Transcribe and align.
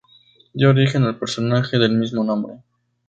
Dio 0.51 0.71
origen 0.71 1.03
al 1.03 1.19
personaje 1.19 1.77
del 1.77 1.91
mismo 1.95 2.23
nombre. 2.23 2.63